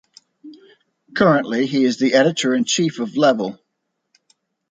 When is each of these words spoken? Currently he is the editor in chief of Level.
Currently 1.15 1.67
he 1.67 1.83
is 1.83 1.99
the 1.99 2.15
editor 2.15 2.55
in 2.55 2.63
chief 2.65 2.99
of 2.99 3.17
Level. 3.17 3.59